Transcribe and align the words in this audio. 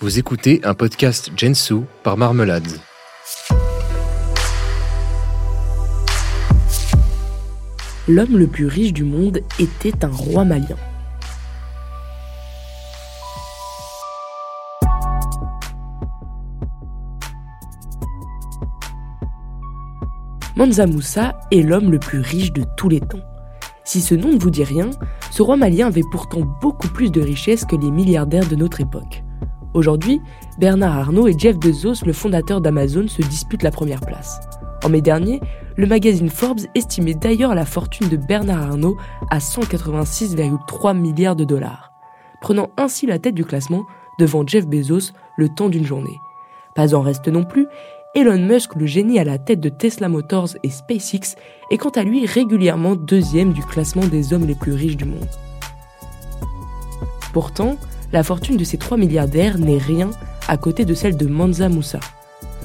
Vous 0.00 0.18
écoutez 0.18 0.60
un 0.64 0.74
podcast 0.74 1.30
Gensu 1.36 1.76
par 2.02 2.18
Marmelade. 2.18 2.66
L'homme 8.06 8.36
le 8.36 8.46
plus 8.46 8.66
riche 8.66 8.92
du 8.92 9.04
monde 9.04 9.40
était 9.58 10.04
un 10.04 10.10
roi 10.10 10.44
malien. 10.44 10.76
Mansa 20.56 20.86
Moussa 20.86 21.38
est 21.50 21.62
l'homme 21.62 21.90
le 21.90 21.98
plus 21.98 22.20
riche 22.20 22.52
de 22.52 22.64
tous 22.76 22.88
les 22.88 23.00
temps. 23.00 23.22
Si 23.84 24.02
ce 24.02 24.14
nom 24.14 24.32
ne 24.32 24.38
vous 24.38 24.50
dit 24.50 24.64
rien, 24.64 24.90
ce 25.30 25.42
roi 25.42 25.56
malien 25.56 25.86
avait 25.86 26.02
pourtant 26.10 26.40
beaucoup 26.60 26.88
plus 26.88 27.10
de 27.10 27.22
richesses 27.22 27.64
que 27.64 27.76
les 27.76 27.90
milliardaires 27.90 28.48
de 28.48 28.56
notre 28.56 28.80
époque. 28.80 29.22
Aujourd'hui, 29.76 30.22
Bernard 30.58 30.96
Arnault 30.96 31.28
et 31.28 31.38
Jeff 31.38 31.58
Bezos, 31.58 32.06
le 32.06 32.14
fondateur 32.14 32.62
d'Amazon, 32.62 33.08
se 33.08 33.20
disputent 33.20 33.62
la 33.62 33.70
première 33.70 34.00
place. 34.00 34.40
En 34.82 34.88
mai 34.88 35.02
dernier, 35.02 35.38
le 35.76 35.86
magazine 35.86 36.30
Forbes 36.30 36.62
estimait 36.74 37.12
d'ailleurs 37.12 37.54
la 37.54 37.66
fortune 37.66 38.08
de 38.08 38.16
Bernard 38.16 38.70
Arnault 38.70 38.96
à 39.30 39.36
186,3 39.36 40.96
milliards 40.96 41.36
de 41.36 41.44
dollars, 41.44 41.92
prenant 42.40 42.70
ainsi 42.78 43.04
la 43.04 43.18
tête 43.18 43.34
du 43.34 43.44
classement 43.44 43.84
devant 44.18 44.46
Jeff 44.46 44.66
Bezos 44.66 45.12
le 45.36 45.50
temps 45.50 45.68
d'une 45.68 45.84
journée. 45.84 46.18
Pas 46.74 46.94
en 46.94 47.02
reste 47.02 47.28
non 47.28 47.44
plus 47.44 47.66
Elon 48.14 48.38
Musk, 48.38 48.76
le 48.76 48.86
génie 48.86 49.18
à 49.18 49.24
la 49.24 49.36
tête 49.36 49.60
de 49.60 49.68
Tesla 49.68 50.08
Motors 50.08 50.56
et 50.62 50.70
SpaceX, 50.70 51.36
est 51.70 51.76
quant 51.76 51.90
à 51.90 52.02
lui 52.02 52.24
régulièrement 52.24 52.96
deuxième 52.96 53.52
du 53.52 53.62
classement 53.62 54.06
des 54.06 54.32
hommes 54.32 54.46
les 54.46 54.54
plus 54.54 54.72
riches 54.72 54.96
du 54.96 55.04
monde. 55.04 55.28
Pourtant, 57.34 57.76
la 58.16 58.22
fortune 58.22 58.56
de 58.56 58.64
ces 58.64 58.78
trois 58.78 58.96
milliardaires 58.96 59.58
n'est 59.58 59.76
rien 59.76 60.08
à 60.48 60.56
côté 60.56 60.86
de 60.86 60.94
celle 60.94 61.18
de 61.18 61.26
Mansa 61.26 61.68
Moussa. 61.68 62.00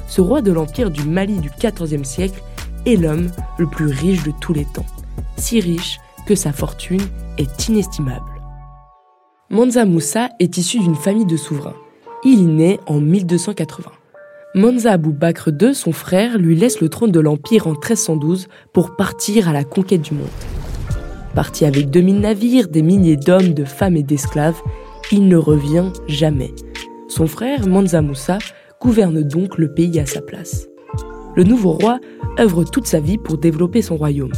Ce 0.08 0.22
roi 0.22 0.40
de 0.40 0.50
l'empire 0.50 0.90
du 0.90 1.02
Mali 1.02 1.40
du 1.40 1.50
XIVe 1.50 2.04
siècle 2.04 2.42
est 2.86 2.96
l'homme 2.96 3.30
le 3.58 3.66
plus 3.66 3.88
riche 3.88 4.22
de 4.22 4.32
tous 4.40 4.54
les 4.54 4.64
temps, 4.64 4.86
si 5.36 5.60
riche 5.60 5.98
que 6.24 6.34
sa 6.34 6.54
fortune 6.54 7.02
est 7.36 7.68
inestimable. 7.68 8.24
Mansa 9.50 9.84
Moussa 9.84 10.30
est 10.40 10.56
issu 10.56 10.78
d'une 10.78 10.94
famille 10.94 11.26
de 11.26 11.36
souverains. 11.36 11.76
Il 12.24 12.38
y 12.38 12.46
naît 12.46 12.80
en 12.86 12.98
1280. 12.98 13.90
Monza 14.54 14.92
Abou 14.92 15.12
Bakr 15.12 15.50
II, 15.60 15.74
son 15.74 15.92
frère, 15.92 16.38
lui 16.38 16.56
laisse 16.56 16.80
le 16.80 16.88
trône 16.88 17.12
de 17.12 17.20
l'Empire 17.20 17.66
en 17.66 17.72
1312 17.72 18.48
pour 18.72 18.96
partir 18.96 19.50
à 19.50 19.52
la 19.52 19.64
conquête 19.64 20.00
du 20.00 20.14
monde. 20.14 20.28
Parti 21.34 21.66
avec 21.66 21.90
2000 21.90 22.20
navires, 22.20 22.68
des 22.68 22.82
milliers 22.82 23.18
d'hommes, 23.18 23.52
de 23.52 23.66
femmes 23.66 23.96
et 23.96 24.02
d'esclaves, 24.02 24.60
il 25.12 25.28
ne 25.28 25.36
revient 25.36 25.90
jamais. 26.08 26.52
Son 27.08 27.26
frère, 27.26 27.68
Mansa 27.68 28.00
Moussa, 28.00 28.38
gouverne 28.80 29.22
donc 29.22 29.58
le 29.58 29.72
pays 29.72 30.00
à 30.00 30.06
sa 30.06 30.22
place. 30.22 30.68
Le 31.36 31.44
nouveau 31.44 31.72
roi 31.72 32.00
œuvre 32.38 32.64
toute 32.64 32.86
sa 32.86 32.98
vie 32.98 33.18
pour 33.18 33.38
développer 33.38 33.82
son 33.82 33.96
royaume. 33.96 34.32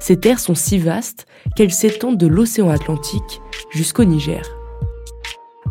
Ses 0.00 0.18
terres 0.18 0.40
sont 0.40 0.54
si 0.56 0.78
vastes 0.78 1.26
qu'elles 1.56 1.72
s'étendent 1.72 2.18
de 2.18 2.26
l'océan 2.26 2.68
Atlantique 2.68 3.40
jusqu'au 3.70 4.04
Niger. 4.04 4.42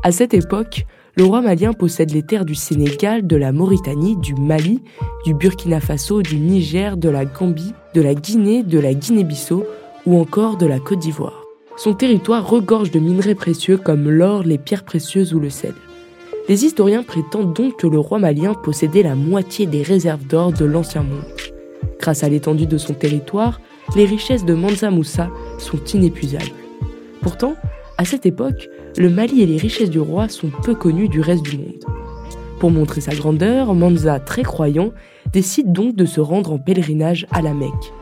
À 0.03 0.11
cette 0.11 0.33
époque, 0.33 0.85
le 1.15 1.23
roi 1.25 1.41
malien 1.41 1.73
possède 1.73 2.11
les 2.11 2.23
terres 2.23 2.45
du 2.45 2.55
Sénégal, 2.55 3.25
de 3.27 3.35
la 3.35 3.51
Mauritanie, 3.51 4.15
du 4.17 4.35
Mali, 4.35 4.81
du 5.25 5.33
Burkina 5.33 5.79
Faso, 5.79 6.21
du 6.21 6.37
Niger, 6.37 6.95
de 6.95 7.09
la 7.09 7.25
Gambie, 7.25 7.73
de 7.93 8.01
la 8.01 8.13
Guinée, 8.13 8.63
de 8.63 8.79
la 8.79 8.93
Guinée-Bissau 8.93 9.65
ou 10.05 10.19
encore 10.19 10.57
de 10.57 10.65
la 10.65 10.79
Côte 10.79 10.99
d'Ivoire. 10.99 11.46
Son 11.77 11.93
territoire 11.93 12.49
regorge 12.49 12.89
de 12.89 12.97
minerais 12.97 13.35
précieux 13.35 13.77
comme 13.77 14.09
l'or, 14.09 14.41
les 14.41 14.57
pierres 14.57 14.83
précieuses 14.83 15.35
ou 15.35 15.39
le 15.39 15.51
sel. 15.51 15.75
Les 16.49 16.65
historiens 16.65 17.03
prétendent 17.03 17.53
donc 17.53 17.77
que 17.77 17.85
le 17.85 17.99
roi 17.99 18.17
malien 18.17 18.55
possédait 18.55 19.03
la 19.03 19.13
moitié 19.13 19.67
des 19.67 19.83
réserves 19.83 20.25
d'or 20.25 20.51
de 20.51 20.65
l'ancien 20.65 21.03
monde. 21.03 21.23
Grâce 21.99 22.23
à 22.23 22.29
l'étendue 22.29 22.65
de 22.65 22.79
son 22.79 22.95
territoire, 22.95 23.61
les 23.95 24.05
richesses 24.05 24.43
de 24.43 24.55
Mansa 24.55 24.89
Moussa 24.89 25.29
sont 25.59 25.77
inépuisables. 25.93 26.45
Pourtant, 27.21 27.53
à 27.99 28.05
cette 28.05 28.25
époque, 28.25 28.69
le 28.97 29.11
Mali 29.11 29.43
et 29.43 29.45
les 29.45 29.57
richesses 29.57 29.91
du 29.91 29.99
roi 29.99 30.29
sont 30.29 30.49
peu 30.63 30.73
connus 30.73 31.09
du 31.09 31.21
reste 31.21 31.43
du 31.43 31.57
monde. 31.57 31.85
Pour 32.59 32.71
montrer 32.71 33.01
sa 33.01 33.13
grandeur, 33.13 33.75
Manza, 33.75 34.19
très 34.19 34.41
croyant, 34.41 34.93
décide 35.31 35.71
donc 35.71 35.95
de 35.95 36.05
se 36.05 36.21
rendre 36.21 36.53
en 36.53 36.57
pèlerinage 36.57 37.27
à 37.29 37.43
la 37.43 37.53
Mecque. 37.53 37.93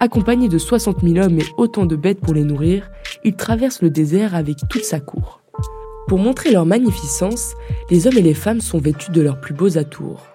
Accompagné 0.00 0.48
de 0.48 0.58
60 0.58 1.02
000 1.02 1.24
hommes 1.24 1.38
et 1.38 1.46
autant 1.56 1.86
de 1.86 1.96
bêtes 1.96 2.20
pour 2.20 2.34
les 2.34 2.44
nourrir, 2.44 2.90
il 3.24 3.36
traverse 3.36 3.80
le 3.80 3.90
désert 3.90 4.34
avec 4.34 4.58
toute 4.68 4.84
sa 4.84 5.00
cour. 5.00 5.40
Pour 6.08 6.18
montrer 6.18 6.50
leur 6.50 6.66
magnificence, 6.66 7.54
les 7.90 8.06
hommes 8.06 8.18
et 8.18 8.22
les 8.22 8.34
femmes 8.34 8.60
sont 8.60 8.78
vêtus 8.78 9.10
de 9.10 9.22
leurs 9.22 9.40
plus 9.40 9.54
beaux 9.54 9.78
atours. 9.78 10.26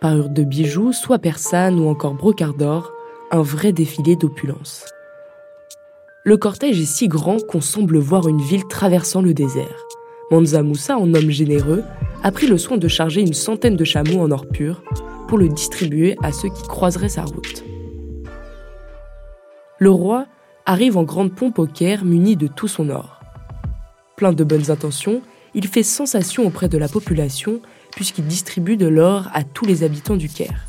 Parures 0.00 0.30
de 0.30 0.44
bijoux, 0.44 0.92
soit 0.92 1.18
persane 1.18 1.78
ou 1.78 1.88
encore 1.88 2.14
brocart 2.14 2.54
d'or, 2.54 2.92
un 3.30 3.42
vrai 3.42 3.72
défilé 3.72 4.16
d'opulence. 4.16 4.86
Le 6.24 6.36
cortège 6.36 6.80
est 6.80 6.86
si 6.86 7.08
grand 7.08 7.44
qu'on 7.46 7.60
semble 7.60 7.98
voir 7.98 8.28
une 8.28 8.40
ville 8.40 8.66
traversant 8.68 9.20
le 9.22 9.34
désert. 9.34 9.86
Manza 10.30 10.62
Moussa, 10.62 10.96
en 10.96 11.12
homme 11.12 11.30
généreux, 11.30 11.82
a 12.22 12.30
pris 12.30 12.46
le 12.46 12.58
soin 12.58 12.76
de 12.76 12.88
charger 12.88 13.20
une 13.20 13.34
centaine 13.34 13.76
de 13.76 13.84
chameaux 13.84 14.20
en 14.20 14.30
or 14.30 14.46
pur 14.46 14.82
pour 15.28 15.38
le 15.38 15.48
distribuer 15.48 16.16
à 16.22 16.32
ceux 16.32 16.48
qui 16.48 16.62
croiseraient 16.62 17.08
sa 17.08 17.24
route. 17.24 17.64
Le 19.82 19.90
roi 19.90 20.26
arrive 20.66 20.98
en 20.98 21.04
grande 21.04 21.34
pompe 21.34 21.58
au 21.58 21.66
Caire 21.66 22.04
muni 22.04 22.36
de 22.36 22.46
tout 22.46 22.68
son 22.68 22.90
or. 22.90 23.18
Plein 24.14 24.34
de 24.34 24.44
bonnes 24.44 24.70
intentions, 24.70 25.22
il 25.54 25.66
fait 25.66 25.82
sensation 25.82 26.46
auprès 26.46 26.68
de 26.68 26.76
la 26.76 26.86
population 26.86 27.62
puisqu'il 27.96 28.26
distribue 28.26 28.76
de 28.76 28.86
l'or 28.86 29.28
à 29.32 29.42
tous 29.42 29.64
les 29.64 29.82
habitants 29.82 30.18
du 30.18 30.28
Caire. 30.28 30.66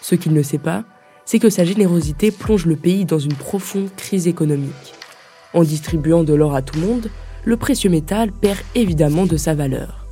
Ce 0.00 0.14
qu'il 0.14 0.32
ne 0.32 0.42
sait 0.42 0.56
pas, 0.56 0.84
c'est 1.26 1.40
que 1.40 1.50
sa 1.50 1.66
générosité 1.66 2.30
plonge 2.30 2.64
le 2.64 2.76
pays 2.76 3.04
dans 3.04 3.18
une 3.18 3.34
profonde 3.34 3.94
crise 3.98 4.26
économique. 4.26 4.94
En 5.52 5.62
distribuant 5.62 6.24
de 6.24 6.32
l'or 6.32 6.54
à 6.54 6.62
tout 6.62 6.80
le 6.80 6.86
monde, 6.86 7.10
le 7.44 7.58
précieux 7.58 7.90
métal 7.90 8.32
perd 8.32 8.60
évidemment 8.74 9.26
de 9.26 9.36
sa 9.36 9.52
valeur. 9.52 10.06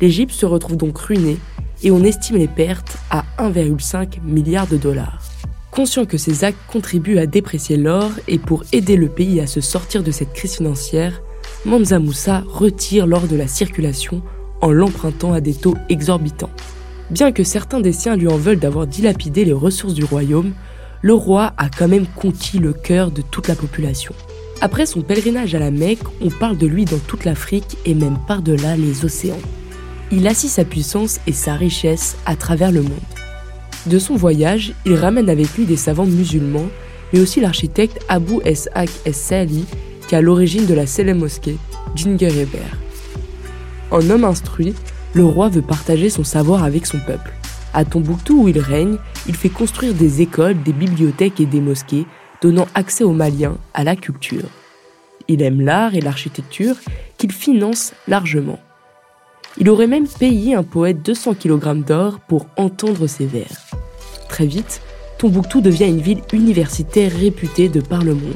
L'Égypte 0.00 0.32
se 0.32 0.46
retrouve 0.46 0.78
donc 0.78 0.96
ruinée 0.96 1.36
et 1.82 1.90
on 1.90 2.04
estime 2.04 2.38
les 2.38 2.48
pertes 2.48 2.96
à 3.10 3.24
1,5 3.38 4.22
milliard 4.22 4.66
de 4.66 4.78
dollars. 4.78 5.29
Conscient 5.80 6.04
que 6.04 6.18
ces 6.18 6.44
actes 6.44 6.58
contribuent 6.68 7.16
à 7.16 7.26
déprécier 7.26 7.78
l'or 7.78 8.10
et 8.28 8.36
pour 8.36 8.64
aider 8.70 8.96
le 8.96 9.08
pays 9.08 9.40
à 9.40 9.46
se 9.46 9.62
sortir 9.62 10.02
de 10.02 10.10
cette 10.10 10.34
crise 10.34 10.56
financière, 10.56 11.22
Mansa 11.64 11.98
Moussa 11.98 12.44
retire 12.46 13.06
l'or 13.06 13.26
de 13.26 13.34
la 13.34 13.46
circulation 13.46 14.20
en 14.60 14.72
l'empruntant 14.72 15.32
à 15.32 15.40
des 15.40 15.54
taux 15.54 15.74
exorbitants. 15.88 16.50
Bien 17.08 17.32
que 17.32 17.44
certains 17.44 17.80
des 17.80 17.94
siens 17.94 18.14
lui 18.14 18.28
en 18.28 18.36
veulent 18.36 18.58
d'avoir 18.58 18.86
dilapidé 18.86 19.46
les 19.46 19.54
ressources 19.54 19.94
du 19.94 20.04
royaume, 20.04 20.52
le 21.00 21.14
roi 21.14 21.54
a 21.56 21.70
quand 21.70 21.88
même 21.88 22.06
conquis 22.14 22.58
le 22.58 22.74
cœur 22.74 23.10
de 23.10 23.22
toute 23.22 23.48
la 23.48 23.54
population. 23.54 24.12
Après 24.60 24.84
son 24.84 25.00
pèlerinage 25.00 25.54
à 25.54 25.60
la 25.60 25.70
Mecque, 25.70 26.04
on 26.20 26.28
parle 26.28 26.58
de 26.58 26.66
lui 26.66 26.84
dans 26.84 26.98
toute 26.98 27.24
l'Afrique 27.24 27.78
et 27.86 27.94
même 27.94 28.18
par-delà 28.28 28.76
les 28.76 29.06
océans. 29.06 29.40
Il 30.12 30.28
assit 30.28 30.50
sa 30.50 30.66
puissance 30.66 31.20
et 31.26 31.32
sa 31.32 31.54
richesse 31.54 32.18
à 32.26 32.36
travers 32.36 32.70
le 32.70 32.82
monde. 32.82 33.19
De 33.86 33.98
son 33.98 34.14
voyage, 34.14 34.74
il 34.84 34.94
ramène 34.94 35.30
avec 35.30 35.56
lui 35.56 35.64
des 35.64 35.76
savants 35.76 36.06
musulmans, 36.06 36.68
mais 37.12 37.20
aussi 37.20 37.40
l'architecte 37.40 38.04
Abu 38.08 38.34
Eshaq 38.44 38.90
Es-Sali, 39.06 39.64
qui 40.06 40.14
est 40.14 40.18
à 40.18 40.20
l'origine 40.20 40.66
de 40.66 40.74
la 40.74 40.86
célèbre 40.86 41.20
mosquée 41.20 41.56
Djinger 41.96 42.46
En 43.90 44.08
homme 44.10 44.24
instruit, 44.24 44.74
le 45.14 45.24
roi 45.24 45.48
veut 45.48 45.62
partager 45.62 46.10
son 46.10 46.24
savoir 46.24 46.62
avec 46.62 46.86
son 46.86 46.98
peuple. 46.98 47.32
À 47.72 47.84
Tombouctou 47.84 48.42
où 48.42 48.48
il 48.48 48.58
règne, 48.58 48.96
il 49.26 49.34
fait 49.34 49.48
construire 49.48 49.94
des 49.94 50.20
écoles, 50.20 50.62
des 50.62 50.72
bibliothèques 50.72 51.40
et 51.40 51.46
des 51.46 51.60
mosquées, 51.60 52.06
donnant 52.42 52.66
accès 52.74 53.04
aux 53.04 53.12
Maliens 53.12 53.58
à 53.74 53.84
la 53.84 53.96
culture. 53.96 54.48
Il 55.28 55.42
aime 55.42 55.60
l'art 55.60 55.94
et 55.94 56.00
l'architecture 56.00 56.76
qu'il 57.16 57.32
finance 57.32 57.92
largement. 58.08 58.58
Il 59.60 59.68
aurait 59.68 59.86
même 59.86 60.08
payé 60.08 60.54
un 60.54 60.62
poète 60.62 61.02
200 61.04 61.34
kg 61.34 61.84
d'or 61.84 62.18
pour 62.20 62.46
entendre 62.56 63.06
ses 63.06 63.26
vers. 63.26 63.60
Très 64.30 64.46
vite, 64.46 64.80
Tombouctou 65.18 65.60
devient 65.60 65.84
une 65.84 66.00
ville 66.00 66.22
universitaire 66.32 67.12
réputée 67.12 67.68
de 67.68 67.82
par 67.82 68.02
le 68.02 68.14
monde. 68.14 68.32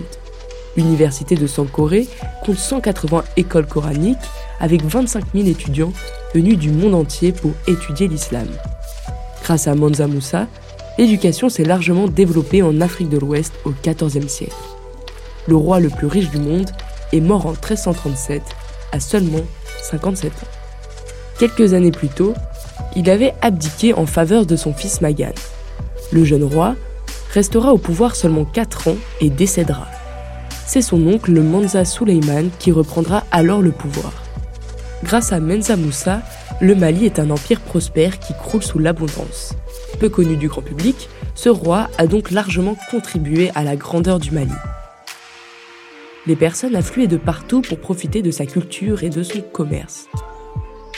L'université 0.77 1.35
de 1.35 1.47
Sankoré 1.47 2.07
compte 2.45 2.59
180 2.59 3.25
écoles 3.39 3.67
coraniques 3.67 4.19
avec 4.61 4.85
25 4.85 5.25
000 5.35 5.47
étudiants 5.49 5.95
venus 6.35 6.59
du 6.59 6.71
monde 6.71 6.95
entier 6.95 7.33
pour 7.33 7.53
étudier 7.67 8.07
l'islam. 8.07 8.49
Grâce 9.43 9.67
à 9.67 9.75
Mansa 9.75 10.07
Moussa, 10.07 10.47
l'éducation 10.99 11.49
s'est 11.49 11.65
largement 11.65 12.07
développée 12.07 12.61
en 12.61 12.83
Afrique 12.83 13.09
de 13.09 13.19
l'Ouest 13.19 13.55
au 13.65 13.73
XIVe 13.83 14.29
siècle. 14.29 14.53
Le 15.47 15.57
roi 15.57 15.81
le 15.81 15.89
plus 15.89 16.07
riche 16.07 16.29
du 16.29 16.39
monde 16.39 16.69
est 17.13 17.21
mort 17.21 17.47
en 17.47 17.53
1337 17.53 18.43
à 18.93 19.01
seulement 19.01 19.41
57 19.85 20.31
ans. 20.31 20.64
Quelques 21.39 21.75
années 21.75 21.91
plus 21.91 22.09
tôt, 22.09 22.35
il 22.95 23.11
avait 23.11 23.35
abdiqué 23.43 23.93
en 23.93 24.07
faveur 24.07 24.47
de 24.47 24.57
son 24.57 24.73
fils 24.73 25.01
Magan. 25.01 25.33
Le 26.13 26.25
jeune 26.25 26.45
roi 26.45 26.77
restera 27.33 27.73
au 27.73 27.79
pouvoir 27.79 28.15
seulement 28.15 28.45
4 28.45 28.89
ans 28.89 28.97
et 29.21 29.31
décédera. 29.31 29.89
C'est 30.67 30.83
son 30.83 31.05
oncle, 31.07 31.33
le 31.33 31.43
Mansa 31.43 31.85
Suleiman, 31.85 32.51
qui 32.59 32.71
reprendra 32.71 33.25
alors 33.33 33.63
le 33.63 33.73
pouvoir. 33.73 34.13
Grâce 35.03 35.33
à 35.33 35.41
Mensa 35.41 35.77
Moussa, 35.77 36.23
le 36.61 36.75
Mali 36.77 37.05
est 37.05 37.19
un 37.19 37.31
empire 37.31 37.61
prospère 37.61 38.21
qui 38.21 38.33
croule 38.33 38.63
sous 38.63 38.79
l'abondance. 38.79 39.55
Peu 39.99 40.09
connu 40.09 40.37
du 40.37 40.49
grand 40.49 40.63
public, 40.63 41.09
ce 41.35 41.49
roi 41.49 41.89
a 41.99 42.07
donc 42.07 42.31
largement 42.31 42.77
contribué 42.91 43.51
à 43.57 43.65
la 43.65 43.75
grandeur 43.75 44.21
du 44.21 44.31
Mali. 44.31 44.53
Les 46.27 46.37
personnes 46.37 46.77
affluaient 46.77 47.09
de 47.09 47.17
partout 47.17 47.61
pour 47.61 47.79
profiter 47.79 48.23
de 48.23 48.31
sa 48.31 48.47
culture 48.47 49.03
et 49.03 49.11
de 49.11 49.23
son 49.23 49.41
commerce. 49.41 50.07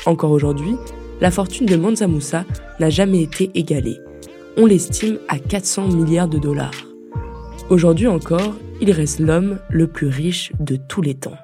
Encore 0.06 0.30
aujourd'hui, 0.30 0.76
la 1.20 1.32
fortune 1.32 1.66
de 1.66 1.76
Mansa 1.76 2.06
Moussa 2.06 2.44
n'a 2.78 2.90
jamais 2.90 3.22
été 3.22 3.50
égalée. 3.54 3.98
On 4.56 4.64
l'estime 4.64 5.18
à 5.28 5.38
400 5.38 5.88
milliards 5.88 6.28
de 6.28 6.38
dollars. 6.38 6.86
Aujourd'hui 7.70 8.06
encore, 8.06 8.54
il 8.80 8.92
reste 8.92 9.18
l'homme 9.18 9.58
le 9.68 9.88
plus 9.88 10.06
riche 10.06 10.52
de 10.60 10.76
tous 10.76 11.02
les 11.02 11.14
temps. 11.14 11.36